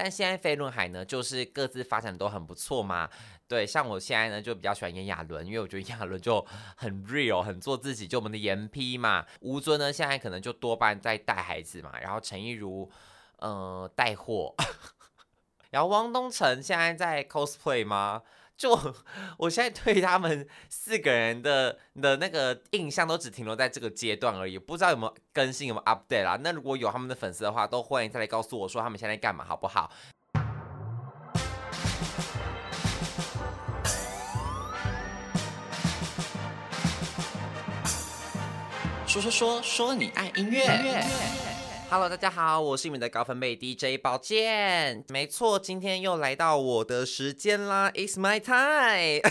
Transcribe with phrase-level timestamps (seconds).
[0.00, 3.10] 但现在飞轮海呢，就是各自发展都很不错嘛。
[3.48, 9.26] 对，像我现在呢，就比较喜欢演亚纶，因为我觉得亚纶就很 real，很做自己，就我们的颜 P 嘛。
[9.40, 12.88] 吴尊呢，现在可能就多半在带孩子嘛，然后陈亦儒，
[13.38, 14.54] 呃，带货。
[15.70, 18.22] 然后汪东城现在在 cosplay 吗？
[18.58, 18.76] 就
[19.36, 26.36] 我现在对他们四个人的的那个印象都只停留在这个阶段而已，不知道有没有更新，有没有 update 啦？
[26.42, 29.92] 那如果有他们的粉丝的话，都欢迎再来告诉我说他们现在干嘛，好不好？
[39.06, 40.64] 说说说说你爱音乐。
[40.64, 41.47] 音乐
[41.90, 45.02] Hello，大家好，我是你们的高分贝 DJ 宝剑。
[45.08, 49.22] 没错，今天又来到我的时间啦，It's my time。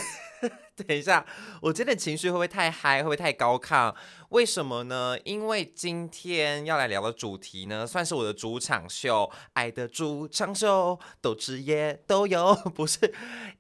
[0.86, 1.26] 等一下，
[1.60, 2.98] 我今天的情绪会不会太嗨？
[2.98, 3.94] 会不会太高亢？
[4.30, 5.18] 为什么呢？
[5.24, 13.12] 因为今天要来聊的主题呢，算是我的主场秀，爱的主场秀，都知也都有， 不是？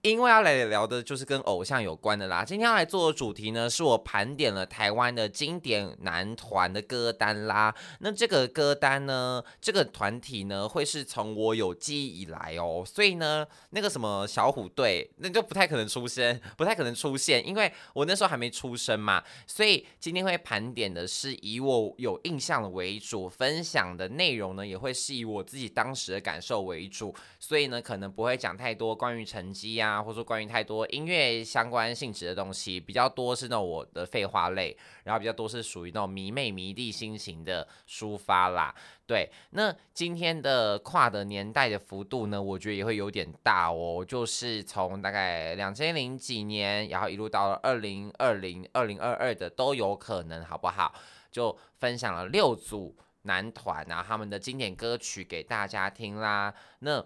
[0.02, 2.44] 因为要来聊的就是跟偶像有关的啦。
[2.46, 7.74] 今天要来做的主题呢，是我盘点了台湾的经典男团的歌单啦。
[8.00, 19.24] 那这个歌单呢，这个团体呢，会是从我有记忆以来哦，所以呢，那个什么小虎队，那就不太可能出现，不太可能出出现，因为我那时候还没出生嘛。
[19.48, 20.68] 所以今天会盘。
[20.78, 34.76] 点的是以我有印象的为主，分享的内容呢也会是以我自己当时的感受为主，所以呢可能不会讲太多关于成绩啊，或者说关于太多音乐相关性质的东西，比较多是那我的废话类，
[35.08, 38.76] 然后比较多是属于那种迷妹迷弟心情的抒发啦。
[39.06, 50.94] 对，那今天的跨的年代的幅度呢，我觉得也会有点大哦，就是从大概两千零几年，然后一路到了二零二零、二零二二的都有可能，好不好？
[51.32, 56.54] 就分享了六组男团，然后他们的经典歌曲给大家听啦。
[56.80, 57.02] 那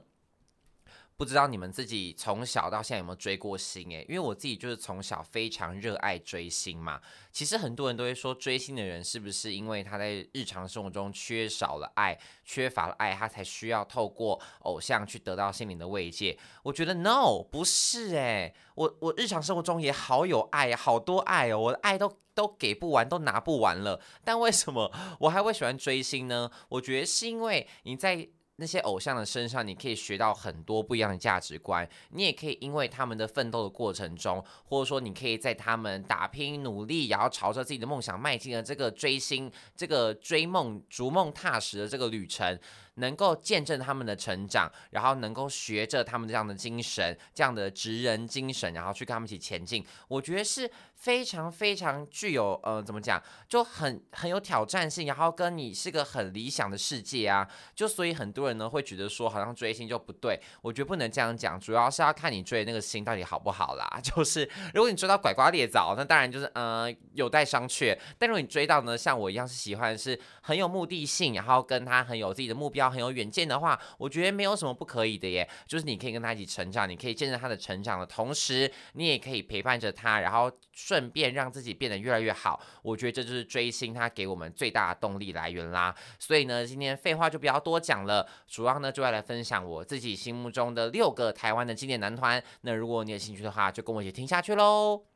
[1.17, 3.87] 不知道你们自己从小到现在有没有追过星？
[3.91, 6.99] 诶，因为我自己就是从小非常热爱追星嘛。
[7.31, 16.35] 其实很多人都会说，追星的人是不是因为他在日常生活中缺少了爱，缺乏了爱，他才需要透过偶像去得到心灵的慰藉？
[16.63, 24.01] 我觉得 no，不是诶，我我日常生活中也好有爱，好多爱哦，我的爱都都给不完，都拿不完了。
[24.23, 26.49] 但为什么我还会喜欢追星呢？
[26.69, 28.27] 我觉得是因为你在。
[28.61, 31.85] 那些偶像的身上，你可以学到很多不一样的价值观。
[32.11, 42.57] 你也可以因为他们的奋斗的过程中，或者说你可以在他们打拼努力，然后朝着自己的梦想迈进的这个追星、这个追梦、逐梦踏实的这个旅程。
[42.95, 63.87] 能够见证他们的成长，然后能够学着他们这样的精神，这样的职人精神，然后去跟他们一起前进，我觉得是非常非常具有呃，怎么讲，就很很有挑战性，然后跟你是个很理想的世界啊，就所以很多人呢会觉得说，好像追星就不对，我觉得不能这样讲，主要是要看你追那个星到底好不好啦。
[64.03, 67.97] 就是如果你追到拐瓜裂枣，那当然就是呃有待商榷。
[68.17, 72.80] 但如果你追到呢，像我一样是喜欢是很有目的性，然后跟他很有自己的目标。
[72.81, 75.47] 要很有远见的话，我觉得没有什么不可以的耶。
[75.67, 82.59] 就是你可以跟他一起成长，你可以见证他的成长的同时，你也可以陪伴着他，然后顺便让自己变得越来越好。
[82.81, 85.95] 我觉得这就是追星他给我们最大的动力来源啦。
[86.19, 92.43] 所以呢，今天废话就不要多讲了，主要呢就要来分享我自己心目中的六个台湾的经典男团。
[92.61, 95.10] 那如果你有兴趣的话，就跟我一起听下去喽。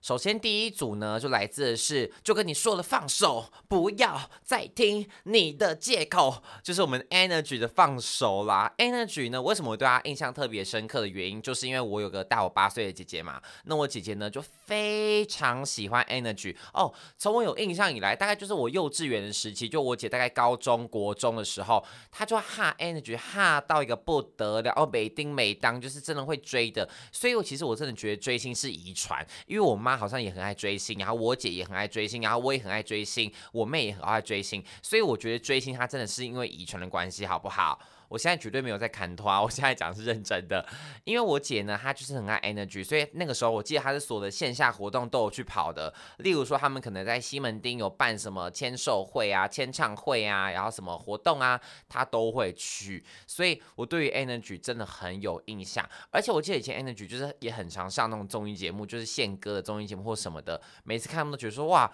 [0.00, 8.72] 首先，第一组呢，就来自的是，就跟你说了，放手，不要再听你的借口，就是我们 Energy 的放手啦。
[8.78, 13.42] Energy 呢，为什么我对他印象特别深刻的原因，就是因为我有个大我八岁的姐姐嘛。
[13.64, 16.94] 那我姐姐呢，就非常喜欢 Energy 哦。
[17.18, 26.88] 从我有印象以来，大概就是我幼稚园的时期，就我姐大概高中国中的时候，她就哈 Energy 哈到一个不得了，哦，每叮每当，就是真的会追的。
[27.10, 29.87] 所以我其实我真的觉得追星是遗传，因为我妈。
[29.88, 37.78] 妈好像也很爱追星，然后我姐也很爱追星，然后我也很爱追星，我妹也很爱追星，所以我觉得追星它真的是因为遗传的关系，好不好？
[38.08, 40.66] 我现在绝对没有在砍拖，我现在讲是认真的，
[41.04, 61.90] 因为我姐呢，她就是很爱 Energy，所以那个时候我记得她是所有的线下活动都有去跑的，例如说他们可能在西门町有办什么签售会啊、签唱会啊，然后什么活动啊，她都会去，所以我对于 Energy 真的很有印象，而且我记得以前 Energy 就是也很常上那种综艺节目，就是献歌的综艺节目或什么的，每次看他们都觉得说哇。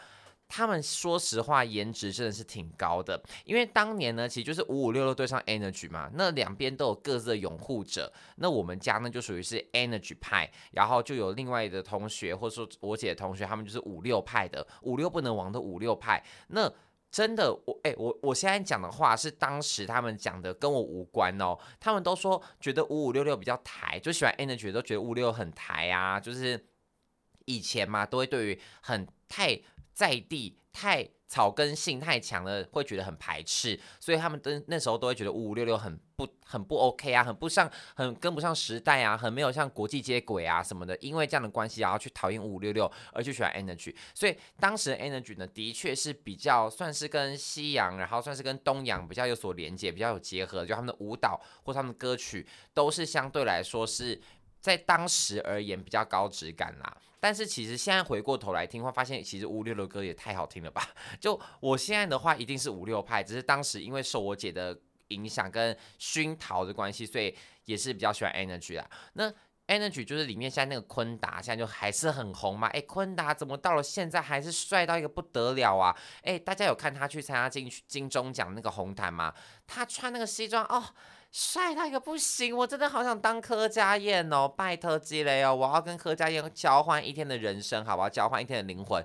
[0.47, 3.21] 他们说实话，颜值真的是挺高的。
[3.45, 8.13] 因为当年呢，其实就是五五六六对上 Energy 嘛，那两边都有各自的拥护者。
[8.37, 16.23] 那我们家呢，就属于是 Energy 派，然后就有另外的同学，或者说我姐的同学，他们就是五六派的，五六不能亡的五六派。
[16.49, 16.73] 那
[17.11, 21.57] 真的，我哎、我我现在讲的话是当时他们讲的，跟我无关哦。
[21.81, 26.19] 他们都说觉得五五六六比较台，就喜欢 Energy 都觉得五六很台啊。
[26.19, 26.67] 就是
[27.45, 29.57] 以前嘛，都会对于很太
[29.95, 35.99] 在地、太草根性太强了，会觉得很排斥，所以他们都那时候都会觉得五五六六很。
[36.17, 40.97] 不很不 OK 啊，很不上，很跟不上时代啊，很没有像国际接轨啊什么的。
[40.99, 43.93] 因为这样的关系，然后去讨厌五五六六，而去喜欢 Energy。
[44.15, 50.65] 所以当时的 Energy 呢，的确是比较算是跟西洋，然后算是跟东洋比较有所连接，比较有结合。
[50.65, 54.23] 就他们的舞蹈或他们的歌曲，都是相对来说是
[54.65, 56.97] 在当时而言比较高质感啦。
[57.21, 60.89] 但是其实现在回过头来听，会发现其实五六的歌也太好听了吧？
[61.21, 64.79] 就我现在的话，一定是五六派，只是当时因为受我姐的。
[65.09, 67.33] 影响跟熏陶的关系，所以
[67.67, 68.91] 也是比较喜欢 Energy 啦。
[69.13, 69.31] 那
[69.69, 72.69] Energy 就是里面现在那个坤达，现在就还是很红嘛。
[72.69, 75.95] 哎，坤达怎么到了现在还是帅到一个不得了啊？
[76.23, 79.33] 哎，大家有看他去参加金金钟奖那个红毯吗？
[79.67, 80.83] 他穿那个西装哦，
[81.37, 88.09] 帅到一个不行，我真的好想当柯佳燕哦，拜托鸡雷哦，我要跟柯佳燕交换一天的人生，好不好？
[88.09, 89.05] 交换一天的灵魂。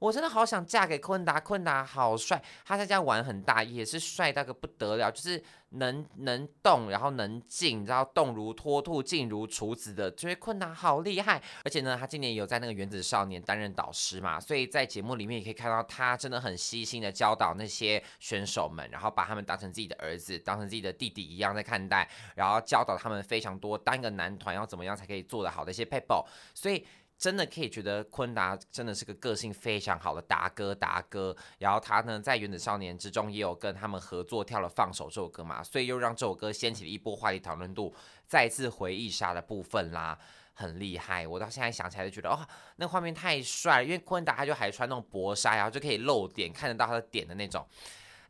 [0.00, 5.40] 我真的好想嫁给坤达，坤达好帅，他在家玩很大，也是帅到个不得了，就是
[5.72, 11.40] 能能动，然后能静，然后动如脱兔，静如处子的，觉得坤达好厉害。
[11.64, 26.24] 而且呢，他今年有在那个原子少年担任导师嘛，所以在节目里面也可以看到他真的很细心的教导那些选手们，然后把他们当成自己的儿子，当成自己的弟弟一样在看待，然后教导他们非常多当一个男团要怎么样才可以做得好的一些撇步，
[26.54, 26.82] 所以。
[27.20, 37.94] 真的可以觉得坤达真的是个个性非常好的达哥达哥，然后他呢在《原子少年》之中也有跟他们合作跳了《放手》这首歌嘛，所以又让这首歌掀起了一波话题讨论度，
[38.26, 40.18] 再次回忆杀的部分啦，
[40.54, 41.26] 很厉害。
[41.26, 42.40] 我到现在想起来就觉得哦，
[42.76, 47.66] 那画面太帅了，因为坤达他就还穿那种薄纱，然后就可以露点，看得到他的点的那种，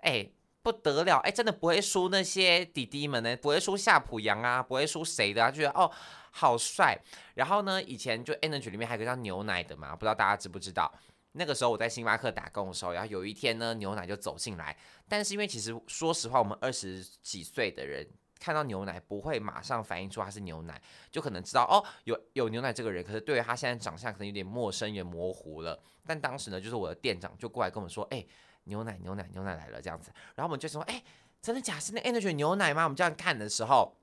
[0.01, 0.29] 哎，
[0.63, 5.91] 不得了，哎，真的不会输那些弟弟们呢，不会输夏普阳啊，不会输谁的啊，就觉得哦。
[6.33, 6.97] 好帅，
[7.35, 10.89] 然后呢，以前就 Energy 里面还有个叫牛奶的嘛，不知道大家知不知道？
[11.33, 14.77] 那个时候我在星巴克打工的时候，然后有一天呢，牛奶就走进来，
[15.09, 18.09] 但是因为其实说实话，我们二十几岁的人
[18.39, 20.81] 看到牛奶不会马上反应出他是牛奶，
[21.11, 25.77] 就可能知道哦，有有牛奶这个人，可是对于他现在长相可能有点陌生，也模糊了。
[26.07, 28.25] 但当时呢，就是我的店长就过来跟我们说，哎，
[28.65, 31.03] 牛奶牛奶牛奶来了这样子，然后我们就说，哎，
[31.41, 31.81] 真的假的？
[31.81, 32.85] 是那 Energy 牛奶吗？
[32.85, 33.97] 我们这样看的时候。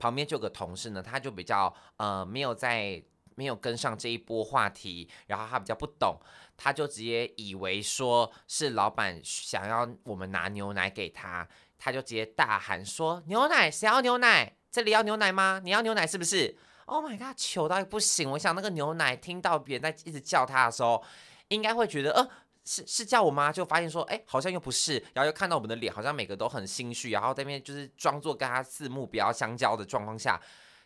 [0.00, 3.02] 旁边就有个同事呢，他就比较呃没有在
[3.34, 6.16] 没有跟上这一波话题，然后他比较不懂，
[6.56, 14.54] 他就直接以为说是老板想要我们拿牛奶给他，他就直接大喊说：“牛奶，谁要牛奶？
[14.70, 15.60] 这里要牛奶吗？
[15.64, 18.30] 你要牛奶是不是？”Oh my god，糗到不行！
[18.30, 21.02] 我想那个牛奶听到别人在一直叫他的时候，
[21.48, 22.30] 应该会觉得呃。
[22.68, 23.50] 是是叫我吗？
[23.50, 30.38] 就发现说，哎，好像又不是，然后又看到我们的脸，好像每个都很心虚，然后在那边就是装作跟他四目比较相交的状况下，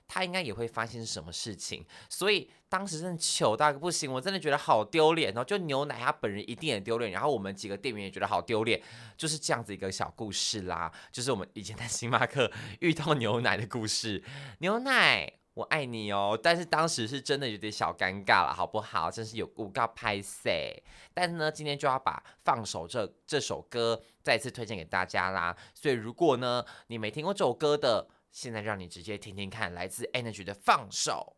[0.06, 5.43] 他应该也会发现是什么事情，所以当时真的糗到不行，我真的觉得好丢脸哦。
[5.43, 8.81] 就牛奶他本人一定也丢脸，然后我们几个店员也觉得好丢脸，
[9.17, 12.49] 就是这样子一个小故事啦，就是我们以前在星巴克
[12.79, 14.23] 遇到牛奶的故事，
[14.61, 15.42] 牛奶。
[15.55, 19.11] 我爱你哦，但是当时是真的有点小尴尬了，好不好？
[19.11, 20.83] 真是有够告拍谢。
[21.13, 25.55] 但是呢，今天就要把《放手》这这首歌再次推荐给大家啦。
[25.75, 31.37] 所以如果呢你没听过这首歌的，现在让你直接听听看，来自 Energy 的《放手》。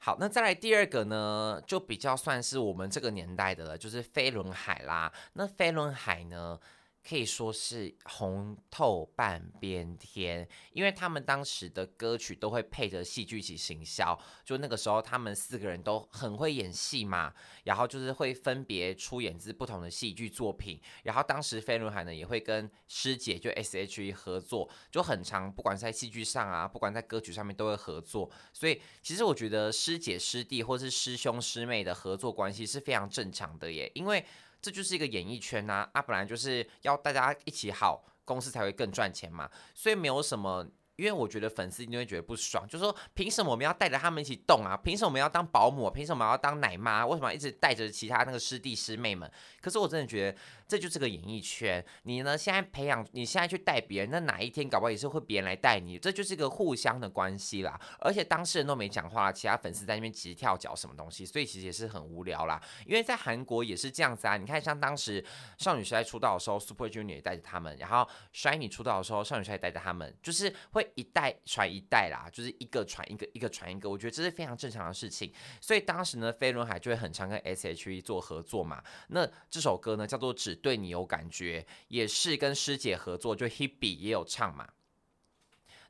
[0.00, 5.12] 好，那再来第二个呢，就比较算是我们这个年代的了，就是飞轮海啦。
[5.32, 6.60] 那飞轮海呢？
[7.08, 17.32] 可以说是红透半边天，因为他们当时的歌曲都会配着戏剧起行销，就那个时候他们四个人都很会演戏嘛，
[17.64, 34.22] 然后就是会分别出演自不同的戏剧作品，然后当时飞轮海呢也会跟师姐就 S.H.E 合作，就很常，不管在戏剧上啊，不管在歌曲上面都会合作，所以其实我觉得师姐师弟或是师兄师妹的合作关系是非常正常的耶，因为。
[34.60, 40.66] 这就是一个演艺圈呐，啊，啊，本来就是要大家一起好，公司才会更赚钱嘛，所以没有什么。
[40.98, 44.76] 因为我觉得粉丝一定会觉得不爽，就说凭什么我们要带着他们一起动啊？
[44.76, 45.88] 凭什么我们要当保姆？
[45.88, 47.06] 凭什么要当奶妈？
[47.06, 49.30] 为什么一直带着其他那个师弟师妹们？
[49.60, 50.36] 可是我真的觉得
[50.66, 57.80] 这就是个演艺圈，你呢现在培养，你现在去带别人，那哪一天搞不好也是会别人来带你，这就是一个互相的关系啦。
[58.00, 62.60] 而且当事人都没讲话，其他粉丝在那边急跳脚什么东西，所以其实也是很无聊啦。
[62.84, 65.24] 因为在韩国也是这样子啊，你看像当时
[65.58, 70.87] 少女时代出道的时候，Super Junior 也带着他们，然后 SHINee 出道的时候，少女时代带着他们，就是会。
[70.94, 73.88] 一代传一代啦，就是一个传一个，一个传一个。
[73.88, 75.32] 我觉得这是非常正常的事情。
[75.60, 78.82] 所以当时呢，飞轮海就会很常跟 S.H.E 做合作嘛。
[79.08, 84.68] 那这首歌呢叫做《只对你有感觉》，也是跟师姐合作，就 Hebe 也有唱嘛。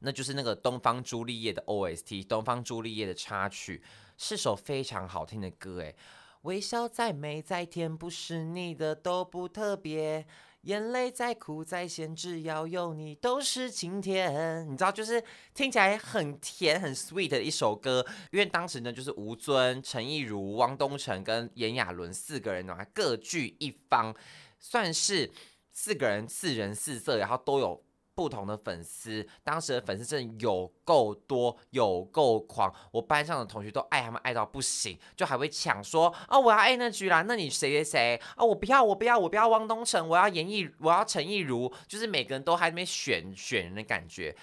[0.01, 3.83] 那就是那个东方朱丽叶的 O.S.T，东方朱丽叶的插曲，
[4.17, 5.97] 是首非常好听的歌诶。
[6.43, 10.25] 微笑再美再甜，不是你的都不特别。
[10.63, 14.67] 眼泪再苦再咸，只要有你都是晴天。
[14.71, 15.23] 你知道，就是
[15.55, 18.05] 听起来很甜很 sweet 的一首歌。
[18.33, 24.15] 因为当时呢，就是吴尊、陈亦儒、汪东城跟炎亚纶四个人呢，各据一方，
[24.59, 25.31] 算是
[25.73, 27.83] 四个人四人四色，然后都有。
[28.19, 32.75] 不同的粉丝，当时的粉丝真的有够多，有够狂。
[32.91, 38.21] 我班上的同学都爱他们爱到不行，就还会抢说：“啊，我要爱那句啦，那你谁谁谁？
[38.35, 44.35] 啊，我不要，我不要，我不要汪东城，我要严艺，我要陈亦儒。”就是每个人都还没选选人的感觉。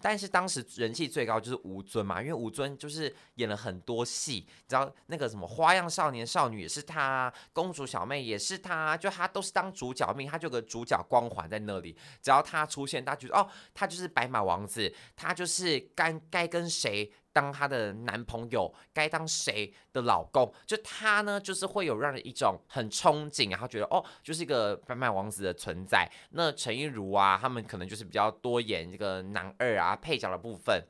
[0.00, 11.96] 但是当时人气最高就是吴尊嘛，因为吴尊就是演了很多戏，你知道那个什么花样少年少女也是他，公主小妹也是他，就他都是当主角命，他就有个主角光环在那里。
[12.22, 26.10] 只要他出现，大家觉得哦，他就是白马王子，他就是该该跟谁当她的男朋友，该当谁的老公，就她呢，就是会有让人一种很憧憬，然后觉得哦，就是一个白马王子的存在。
[26.30, 30.82] 那陈亦儒啊，他们可能就是比较多演这个男二啊，配角的部分。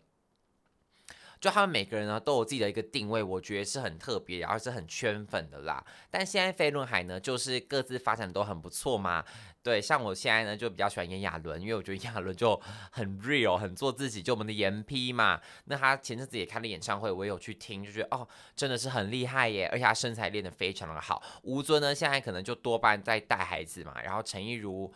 [1.41, 5.85] 就他们每个人呢，都有自己的一个定位，我觉得是很特别，然后是很圈粉的啦。
[6.11, 9.25] 但现在飞轮海呢，就是各自发展都很不错嘛。
[9.69, 12.59] 对，像我现在呢，就比较喜欢炎亚纶，因为我觉得炎亚纶就
[12.91, 15.39] 很 real，很做自己，就我们的颜 P 嘛。
[15.67, 21.23] 那他前阵子也开了演唱会，我也有去听，就觉得哦，真的是很厉害耶，而且他身材练得非常的好。
[21.43, 24.91] 吴尊呢，现在可能就多半在带孩子嘛，然后陈亦儒，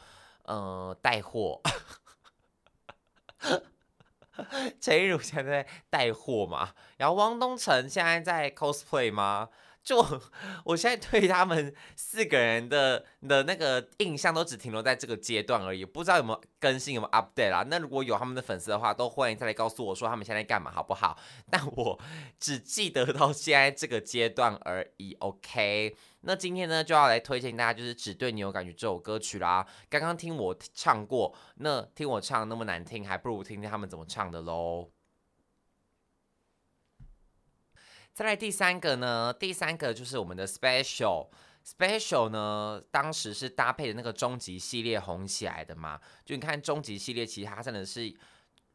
[0.45, 1.61] 呃，带货。
[4.81, 9.51] 陈亦儒现在带货嘛，然后汪东城现在在 cosplay 吗？
[9.83, 9.99] 就
[10.65, 17.65] 我现在对他们四个人的的那个印象都只停留在这个阶段而已，不知道有没有更新，有没有 update 啦？
[17.69, 21.19] 那如果有他们的粉丝的话，都欢迎再来告诉我说他们现在干嘛，好不好？
[21.51, 21.99] 但我
[22.39, 25.15] 只记得到现在这个阶段而已。
[25.15, 29.67] OK，那今天呢就要来推荐大家，就是只对你有感觉这首歌曲啦。
[29.91, 34.91] 刚刚听我唱过，那听我唱那么难听，还不如听听他们怎么唱的喽。
[38.15, 45.99] 再来第三个呢，第三个就是我们的 Special，Special 呢，当时是搭配的那个终极系列红起来的嘛。
[46.25, 48.15] 就你看终极系列，其实它真的是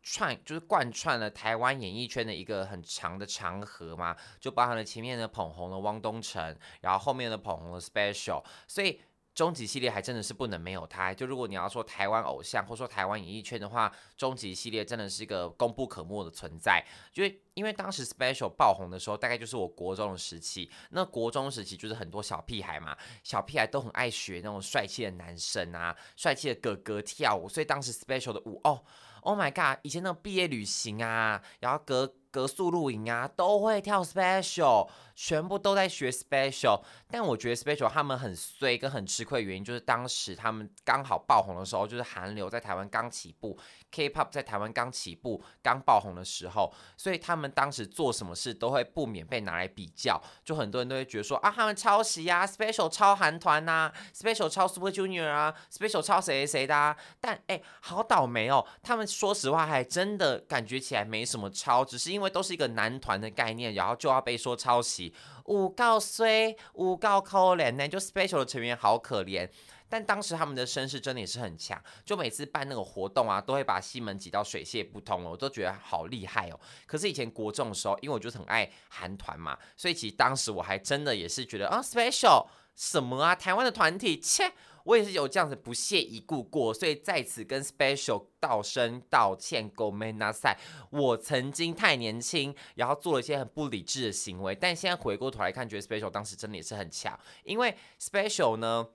[0.01, 9.01] 串，就是贯穿了台湾演艺圈的一个很长的长河嘛，就包含了前面的捧红了汪东城，然后后面的捧红了 Special，所以。
[9.37, 16.83] 终极系列还真的是不能没有他，就如果你要说台湾偶像或说台湾演艺圈的话，终极系列真的是一个功不可没的存在。
[17.13, 20.71] 就因为当时 Special 爆红的时候，大概就是我国中的时期。
[20.89, 28.83] 那国中时期就是很多小屁孩嘛，小屁孩都很爱学那种帅气的男生啊，帅气的哥哥跳舞，所以当时 Special 的舞哦
[29.21, 34.87] ，Oh my God，以前那种毕业旅行啊，然后隔格速露营啊，都会跳 Special。
[35.19, 36.79] 全部都在学 special，
[37.09, 43.57] 但我觉得 special 他们很衰跟很吃亏的原因，就是当时他们刚好爆红的时候，就是韩流在台湾刚起步
[43.89, 65.13] ，K-pop 在台湾刚起步、刚爆红的时候，所以他们当时做什么事都会不免被拿来比较，就很多人都会觉得说啊，他们抄袭啊，special 抄韩团呐，special 抄 Super Junior 啊，special 抄谁谁谁的啊，但哎、好倒霉哦，他们说实话还真的感觉起来没什么抄，只是因因为都是一个男团的概念，然后就要被说抄袭。
[65.45, 69.47] 五告衰，五告可怜呢，就 special 的成员好可怜。
[69.87, 76.59] 但当时他们的声势真的也是很强，就每次办那个活动啊，都会把西门挤到水泄不通了，我都觉得好厉害哦。
[76.85, 84.51] 可是以前国中的时候，因为我就很爱韩团嘛，所以其实当时我还真的也是觉得啊，special 什么啊，台湾的团体切。
[84.86, 89.70] 我也是有这样子不屑一顾过，所以在此跟 Special 道声道歉。
[89.70, 90.56] ごめんなさい，
[90.90, 98.88] 我曾经太年轻，然后做了一些很不理智的行为，但现在回过头来看，觉得 Special 当时真的也是很强，因为 Special 呢，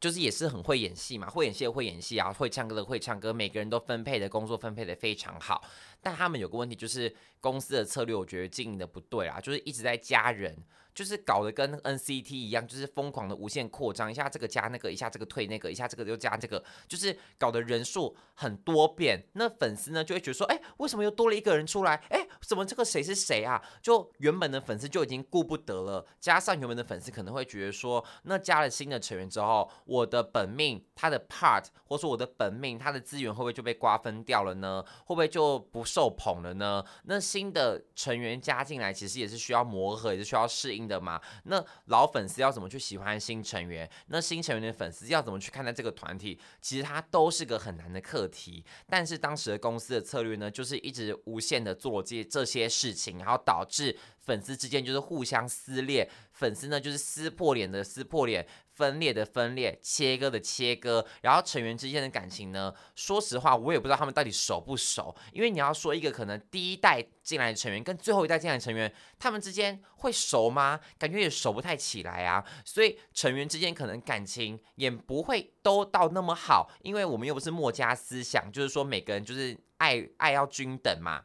[0.00, 5.62] 就是也是很会演戏嘛，会演戏的会演戏啊，会唱歌的会唱歌，每个人都分配的工作分配的非常好，
[6.00, 10.64] 但他们有个问题就是公司的策略，我觉得经营的不对啊，就是一直在加人。
[10.92, 19.24] 就是搞得跟 NCT 一样，就是疯狂的无限扩张，一下这个加那个，一下这个退那个，一下这个又加这个，就是搞得人数很多变。
[19.34, 21.94] 那粉丝呢就会觉得说，哎，为什么又多了一个人出来？
[22.10, 23.62] 哎，怎么这个谁是谁啊？
[23.82, 34.82] 就原本的粉丝就已经顾不得了，加上原本的粉丝可能会觉得说，那加了新的成员之后，我的本命他的 part，或者说我的本命他的资源会不会就被瓜分掉了呢？
[35.04, 36.84] 会不会就不受捧了呢？
[37.04, 41.20] 那新的成员加进来，其实也是需要磨合，也是需要适应的嘛。
[41.44, 43.88] 那老粉丝要怎么去喜欢新成员？
[44.06, 46.38] 那新成员的粉丝要怎么去看待这个团体？
[46.60, 48.64] 其实它都是个很难的课题。
[48.88, 58.46] 但是当时的公司的策略呢，就是一直无限的做这这这些事情，然后导致粉丝之间就是互相撕裂，粉丝呢就是撕破脸的撕破脸。
[58.72, 62.72] 分裂的分裂，切割的切割，然后成员之间的感情呢？
[62.94, 65.14] 说实话，我也不知道他们到底熟不熟。
[65.32, 70.80] 因为你要说一个可能第一代进来的成员跟最后一代进来的成员，他们之间会熟吗？
[70.98, 72.42] 感觉也熟不太起来啊。
[72.64, 81.24] 所以成员之间可能感情也不会都到那么好，因为我们又不是墨家思想，就是说每个人就是爱爱要均等嘛。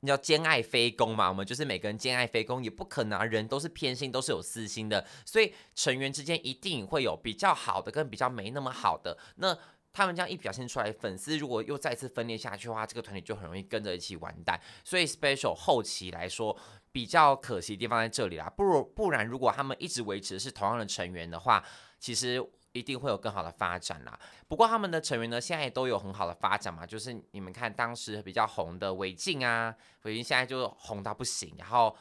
[0.00, 1.28] 你要兼爱非攻嘛？
[1.28, 9.16] 我们就是每个人兼爱非攻，也不可能啊，人都是偏心，都是有私心的，所以成员之间一定会有比较好的跟比较没那么好的。
[9.36, 9.56] 那
[9.92, 14.60] 他们这样一表现出来，粉丝如果又再次分裂下去的话，这个团体就很容易跟着一起完蛋。
[14.84, 16.56] 所以 Special 后期来说
[16.92, 21.64] 比较可惜的地方在这里啦，不如不然如果他们一直维持是同样的成员的话，
[21.98, 22.44] 其实。
[22.76, 24.18] 一定会有更好的发展啦。
[24.46, 26.86] 不过他们的成员呢，现在也都有很好的发展嘛。
[26.86, 31.54] 就是你们看当时比较红的韦静啊，韦静现在就红到不行。
[31.58, 31.96] 然后，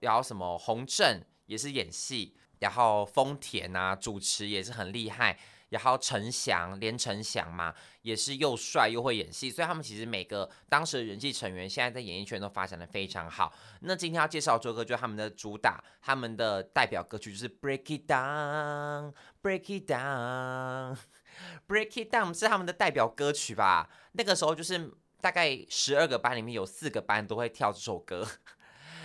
[0.00, 5.38] 然后什么洪正也是演戏，然后丰田啊主持也是很厉害。
[5.70, 13.52] 然后陈翔，连陈翔嘛，也是又帅又会演戏，所以他们其实每个当时的人气成员，现在在演艺圈都发展的非常好。
[13.80, 23.90] 那今天要介绍这首歌，就是他们的主打，他们的代表歌曲就是 Break It Down，Break It Down，Break It Down 是他们的代表歌曲吧？
[24.12, 28.26] 那个时候就是大概十二个班里面有四个班都会跳这首歌。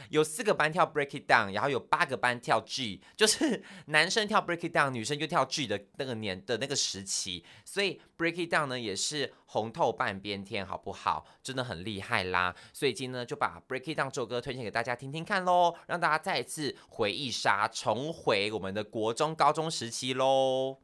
[0.09, 11.25] 有四个班跳 Break It Down，然后有八个班跳 G， 就是男生跳 Break It Down，女生就跳 G 的那个年的那个时期，所以 Break It Down 呢也是红透半边天，好不好？
[11.41, 12.55] 真的很厉害啦！
[12.73, 20.82] 所以今天呢就把 Break It Down 这首歌推荐给大家听听看喽，让大家再一次回忆杀，重回我们的国中、高中时期喽。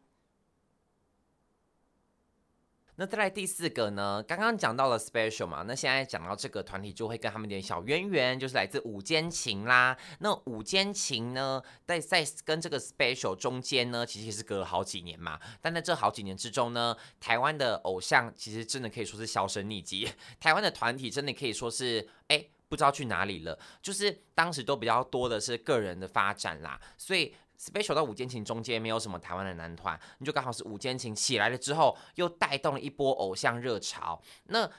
[3.00, 4.22] 那再来第四个呢？
[4.28, 9.98] 刚刚讲到了 Special 嘛，那现在讲到这个团体就会跟他们点小渊源，就是来自五坚情啦。
[10.20, 15.40] 那五坚情呢，在在跟这个 Special 中间呢，其实也是隔了好几年嘛。
[15.62, 23.58] 但在这好几年之中呢，台湾的偶像其实真的可以说是销声匿迹，台湾的团体真的可以说是哎不知道去哪里了。
[23.82, 27.34] 就是当时都比较多的是个人的发展啦，所以。
[27.60, 34.22] Special 到五坚情中间没有什么台湾的男团，你就刚好是五坚情起来了之后，又带动了一波偶像热潮。
[34.46, 34.70] 那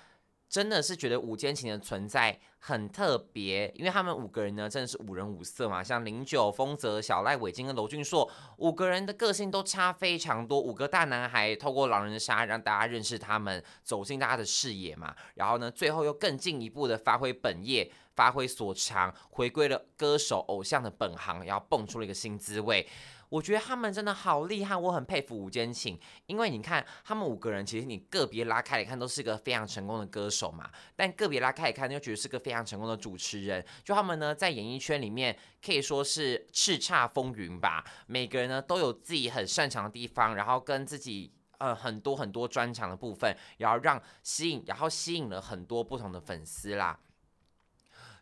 [0.49, 10.61] 真的是觉得五坚情的存在很特别，因为他们五个人呢，真的是五人五色嘛，像零九、丰泽、小赖、伟金跟娄俊硕，五个人的个性都差非常多。
[10.61, 17.91] 五个大男孩透过狼人杀让大家认识他们，走进大家的视野嘛，然后呢，最后又更进一步的发挥本业。
[18.17, 22.87] 发挥所长，回归了歌手偶像的本行，然后蹦出了一个新滋味。
[23.31, 25.99] 我觉得他们真的好厉害，我很佩服五坚情。
[26.27, 30.69] 因为你看他们五个人，其实你个别拉开来看，都是个非常成功的歌手嘛。
[30.95, 33.65] 但个别拉开来看，又觉得是个非常成功的主持人。
[33.85, 37.85] 就他们呢，在演艺圈里面可以说是叱咤风云吧。
[38.07, 46.99] 每个人呢都有自己很擅长的地方，然后跟自己呃很多很多专长的部分，然后让吸引，然后吸引了很多不同的粉丝啦。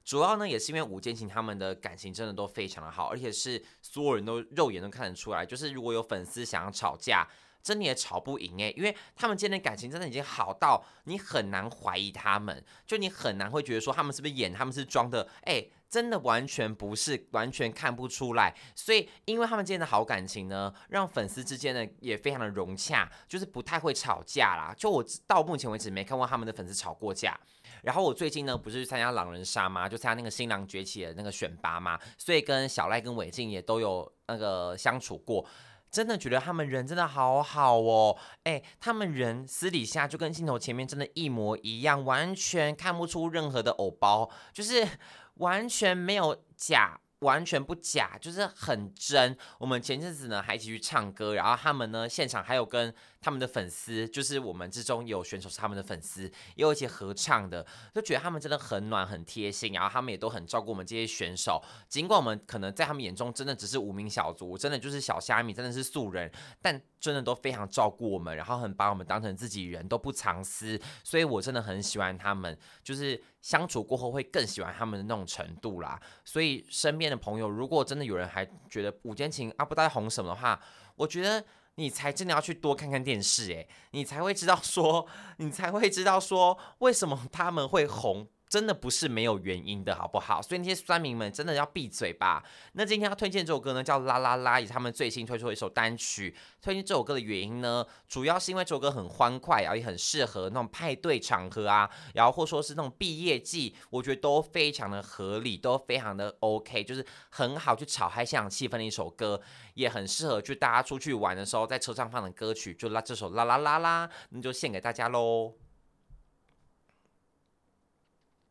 [0.08, 7.28] 主要呢，也是因为吴建琴他们的感情真的都非常的好，而且是所有人都肉眼都看得出来，就是如果有粉丝想要吵架，
[7.62, 18.56] 真的也吵不赢诶，因为他们之间的感情真的已经好到你很难怀疑他们，就你很难会觉得说他们是不是演，他们是装的，诶，真的完全不是，完全看不出来。
[18.74, 24.74] 所以因为他们之间的好感情呢，让粉丝之间呢也非常的融洽，就是不太会吵架啦。
[24.74, 27.38] 就我到目前为止没看过他们的粉丝吵过架。
[27.82, 29.88] 然后我最近呢，不是去参加狼人杀吗？
[29.88, 35.44] 就参加那个新郎崛起的那个选拔嘛，所以跟小赖跟伟静也都有那个相处过，
[35.90, 44.86] 真的觉得他们人真的好好哦，哎，他们人私底下就跟镜头前面真的一模一样，完全看不出任何的偶包，就是
[45.34, 47.00] 完全没有假。
[47.22, 49.36] 完全不假，就是很真。
[49.58, 56.22] 我们前阵子呢还一起去唱歌，然后他们呢现场还有跟他们的粉丝，就是我们之中有选手是他们的粉丝，
[56.54, 61.62] 也有一些合唱的，就觉得他们真的很暖很贴心，然后他们也都很照顾我们这些选手。
[61.88, 66.30] 尽管我们可能在他们眼中真的只是无名小卒，真的就是小虾米，真的是素人，
[66.62, 70.80] 但真的都非常照顾我们，然后很把我们当成自己人，都不藏私。
[71.02, 76.00] 所以我真的很喜欢他们，就是相处过后会更喜欢他们的那种程度啦。
[76.24, 80.60] 所以身边的朋友，如果真的有人还觉得五坚情啊不知道在红什么的话，
[80.94, 81.44] 我觉得。
[81.78, 88.26] 你才真的要去多看看电视，诶，你才会知道说，你才会知道说，为什么他们会红。
[88.48, 90.40] 真的不是没有原因的，好不好？
[90.40, 92.42] 所以那些酸民们真的要闭嘴吧。
[92.72, 96.34] 那今天要推荐这首歌呢，叫《啦啦啦》，也是他们最新推出的一首单曲。
[96.62, 109.40] 推荐这首歌的原因呢，主要是因为这首歌很欢快，然后也很适合那种派对场合啊，然后或说是那种毕业季，我觉得都非常的合理，都非常的 OK，就是很好去炒嗨现场气氛的一首歌，
[109.74, 115.67] 也很适合去大家出去玩的时候在车上放的歌曲，就拉这首《啦啦啦啦》，那就献给大家喽。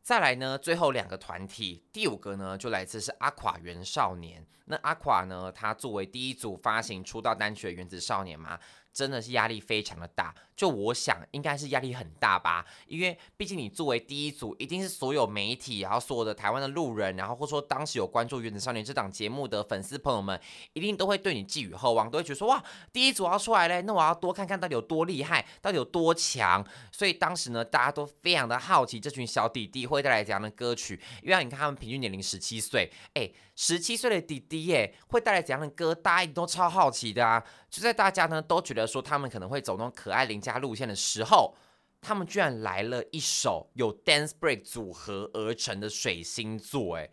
[0.07, 4.47] 再来呢，最后两个团体，第五个呢就来自是阿垮原少年。
[4.63, 8.57] 那阿垮呢，他作为第一组发行出道单曲的原子少年嘛。
[8.93, 20.39] 真的是压力非常的大，就我想应该是压力很大吧，因为毕竟你作为第一组，一定是所有媒体，然后所有的台湾的路人，然后或说当时有关注《原子少年》这档节目的粉丝朋友们，
[20.73, 26.65] 一定都会对你寄予厚望，都会觉得说哇，第一组要出来嘞，那我要多看看到底有多厉害，到底有多强。
[26.91, 37.43] 所以当时呢，大家都非常的好奇这群小弟弟会带来怎样的歌曲，因为你看他们平均年龄十七岁，哎，十七岁的弟弟耶，会带来怎样的歌，大家一定都超好奇的啊。
[37.77, 41.53] 就在大家呢都觉得说他们可能会走那种可爱邻家路线的时候，
[42.01, 46.95] 他们居然来了一首有 Dance Break 组合而成的水星座。
[46.95, 47.07] 哎，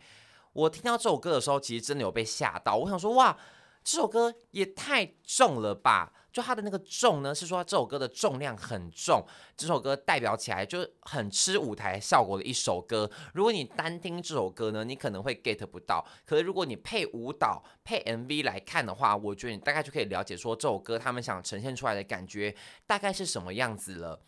[0.53, 2.77] 我听到这首歌的时候，其实真的有被吓到。
[2.77, 3.37] 我想说，哇，
[3.85, 6.11] 这首歌也太重了吧！
[6.33, 9.23] 就它的那个重呢，是说这首歌的重量很重，
[9.55, 13.09] 这首歌代表起来就很吃舞台效果的一首歌。
[13.35, 16.03] 如果你单听这首歌呢，你可能会 get 不到。
[16.25, 22.53] 可是如果你配舞蹈、配 MV 来看的话，我觉得你大概就可以了解说这首歌他们想呈现出来的感觉
[22.87, 24.19] 大概是什么样子了。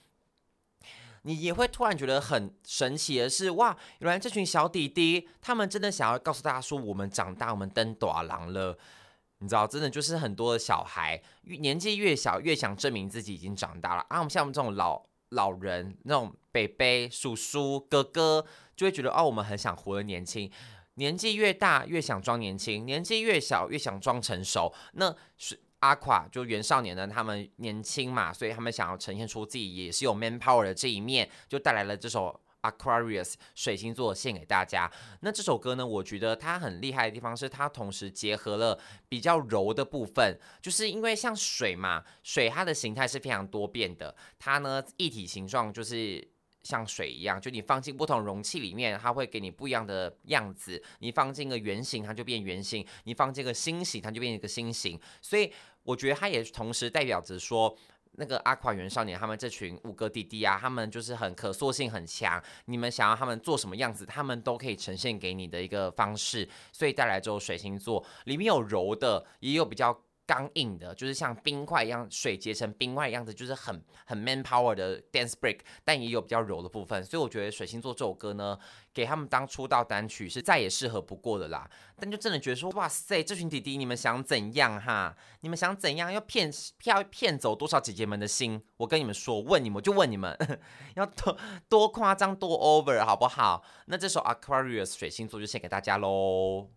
[1.24, 8.78] 你也会突然觉得很神奇的是，哇，原来这群小弟弟他们真的想要告诉大家说，我们长大，我们登大郎了。
[9.40, 14.18] 你知道，真的就是很多的小孩，年纪越小越想证明自己已经长大了啊！
[14.18, 18.46] 我们像我们这种老老人，那种伯伯、叔叔、哥哥，
[18.76, 20.52] 就会觉得哦，我们很想活得年轻。
[20.96, 24.74] 年纪越大越想装年轻，年纪越小越想装成熟。
[24.94, 32.42] 那是阿垮就原少年呢，他们年轻嘛，所以他们想要呈现出自己也是有 man power 的这一面，就带来了这首。
[32.72, 34.92] Aquarius 水星座献给大家。
[35.22, 44.16] 那这首歌呢，我觉得它很厉害的地方是，它同时结合了比较柔的部分，就是因为像水嘛，水它的形态是非常多变的。
[44.38, 46.28] 它呢，液体形状就是
[46.64, 50.84] 像水一样，就你放进不同容器里面，它会给你不一样的样子。
[51.00, 55.00] 你放进个圆形，它就变圆形；你放进个心形，它就变一个心形。
[55.22, 55.52] 所以
[55.84, 57.78] 我觉得它也同时代表着说。
[58.18, 62.44] 那个阿垮元少年，他们这群五个弟弟啊，他们就是很可塑性很强。
[62.66, 66.48] 你们想要他们做什么样子，他们都可以呈现给你的一个方式。
[66.72, 69.98] 所以带来之后，水星座里面有柔的，也有比较。
[70.28, 78.60] 刚硬的，就是像冰块一样，水结成冰块的样子，就是很很 man power 的 dance break，但也有比较柔的部分，所以我觉得水星座这首歌呢，
[78.94, 81.68] 给他们当出道单曲是再也适合不过的啦。
[81.96, 85.16] 但就真的觉得说，哇塞，这群弟弟你们想怎样哈？
[85.40, 86.12] 你们想怎样？
[86.12, 88.62] 要骗 骗骗走多少姐姐们的心？
[88.76, 90.38] 我跟你们说，问你们就问你们，
[90.96, 91.38] 要多
[91.70, 93.64] 多夸张多 over 好不好？
[93.86, 96.77] 那这首 Aquarius 水星座就献给大家喽。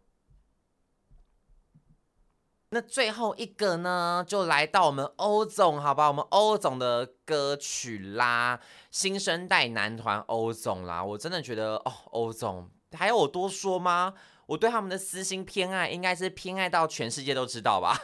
[2.69, 8.59] 那最后一个呢，就来到我们欧总，好吧，我们欧总的歌曲啦，
[8.91, 14.13] 新生代男团欧总啦，我真的觉得哦，欧总还要我多说吗？
[14.47, 17.97] 我对他们的私心偏爱，应该是偏爱到全世界都知道吧。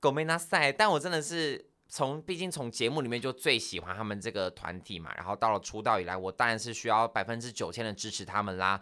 [0.00, 8.80] ごめんなさい，但我真的是从，毕竟从节目里面就最喜欢他们这个团体嘛，然后到了出道以来，我当然是需要百分之九千的支持他们啦。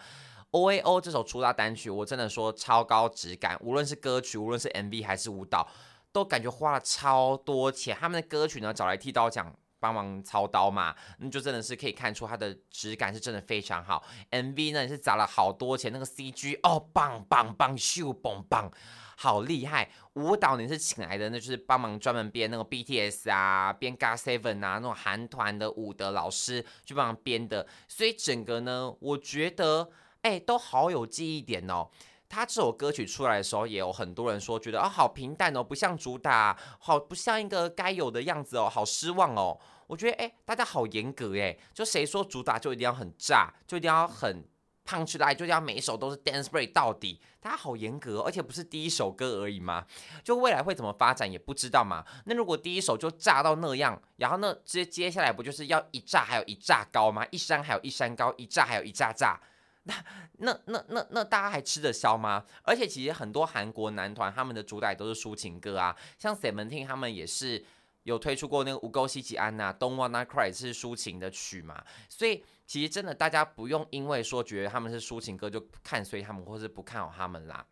[0.54, 5.68] O A O 这首出道单曲，我真的说超高质感，无论是歌曲，无论是 MV 还是舞蹈，
[6.12, 7.98] 都感觉花了超多钱。
[8.00, 14.04] 他们的歌曲呢，找来剃刀奖帮忙操刀嘛，那就真的是可以看出它的质感是真的非常好。
[14.30, 18.72] MV 呢也是砸了好多钱，那个 CG 哦，棒棒棒，秀棒棒，
[19.18, 19.90] 好厉害。
[20.14, 29.90] 舞蹈你是请来的，那就是帮忙专门编那个 BTS 啊，编 GOT7 啊，那种韩团的舞的老师去帮忙编的，所以整个呢，我觉得。
[30.24, 31.88] 哎，都好有记忆点哦！
[32.28, 39.60] 他这首歌曲出来的时候，也有很多人说觉得啊，好平淡哦，不像主打，好不像一个该有的样子哦，好失望哦。
[39.88, 44.44] 我觉得哎，大家好严格哎，就谁说主打就一定要很炸，就一定要很。
[44.86, 49.86] 胖出来就要每一首都是 dance break 到底，大家好严格，而且不是第一首歌而已嘛，
[50.26, 52.04] 就未来会怎么发展也不知道嘛。
[52.26, 57.26] 那如果第一首就炸到那样，然后呢，接接下来不就是要一炸还有一炸高吗？
[57.32, 59.40] 一山还有一山高，一炸还有一炸炸，
[59.88, 59.96] 那
[60.38, 62.46] 那那那那大家还吃得消吗？
[62.64, 67.66] 而且其实很多韩国男团他们的主打都是抒情歌啊，像 Seventeen 他们也是。
[68.04, 77.66] 有推出过那个《无垢西吉安》呐，《Don't Wanna Cry》是抒情的曲嘛，所以其实真的大家不用因为说觉得他们是抒情歌就看衰他们，或是不看好他们啦，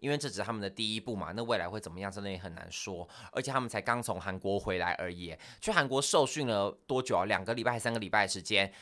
[0.00, 3.08] 因为这只是他们的第一步嘛，那未来会怎么样，真的也很难说。
[3.30, 7.24] 而且他们才刚从韩国回来而已，去韩国受训了多久啊？
[7.26, 8.72] 两个礼拜三个礼拜的时间？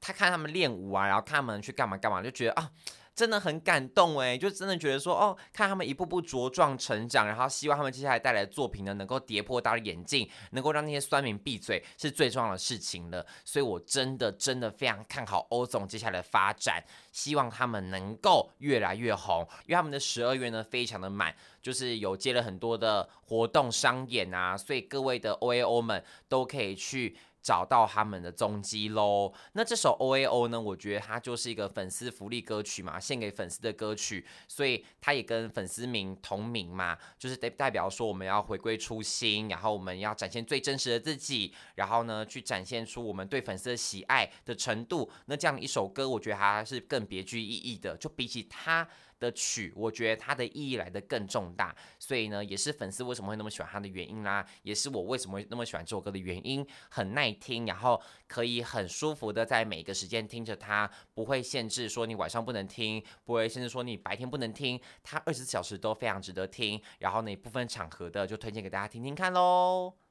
[0.00, 2.70] 他看他们练舞啊，然后看他们去干嘛干嘛，就觉得啊。
[3.18, 13.26] 真的很感动哎，就真的觉得说哦，看他们一步步茁壮成长，然后希望他们接下来带来的作品呢，能够跌破大家眼镜，能够让那些酸民闭嘴，是最重要的事情了。
[13.44, 16.80] 所以我真的真的非常看好欧总接下来的发展，
[17.10, 27.16] 希望他们能够越来越红，因为他们的十二月呢非常的满，就是有接了很多的活动商演啊，所以各位的 OAO 们都可以去。
[27.48, 29.32] 找到他们的踪迹喽。
[29.54, 30.60] 那这首 O A O 呢？
[30.60, 45.10] 我觉得它就是一个粉丝福利歌曲嘛，献给粉丝的歌曲，所以它也跟粉丝名同名嘛，就是代代表说我们要回归初心，然后我们要展现最真实的自己，然后呢去展现出我们对粉丝的喜爱的程度。
[45.24, 48.86] 那这样一首歌，我觉得它是更别具意义的，就比起它。
[49.18, 70.07] 的曲，我觉得它的意义来得更重大，所以呢，也是粉丝为什么会那么喜欢它的原因啦，也是我为什么会那么喜欢这首歌的原因，很耐听，然后可以很舒服的在每个时间听着它，不会限制说你晚上不能听，不会限制说你白天不能听，它二十四小时都非常值得听，然后呢，不分场合的就推荐给大家听听看喽。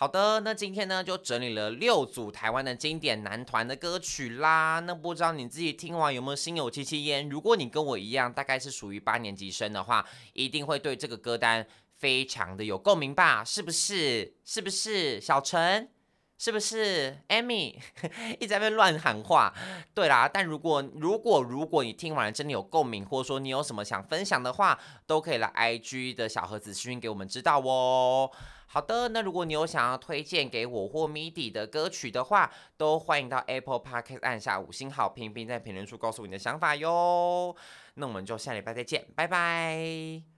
[0.00, 4.78] 好的，那今天呢就整理了六组台湾的经典男团的歌曲啦。
[4.78, 7.28] 那不知道你自己听完有没有心有戚戚焉？
[7.28, 13.42] 如果你跟我一样，大概是属于八年级生的话，一定会对这个歌单非常的有共鸣吧？
[13.42, 14.36] 是不是？
[14.44, 15.20] 是不是？
[15.20, 15.90] 小陈，
[16.38, 17.74] 是不是？Amy
[18.38, 19.52] 一直在那边乱喊话。
[19.94, 28.30] 对啦，但如果如果如果你听完了真的有共鸣，或者说你有什么想分享的话，都可以来 IG 的小盒子私讯给我们知道哦。
[28.70, 37.56] 好的，那如果你有想要推荐给我或 MIDI 的歌曲的话，都欢迎到 Apple Podcast 按下五星好评，并在评论处告诉你的想法哟。
[37.94, 40.37] 那我们就下礼拜再见，拜拜。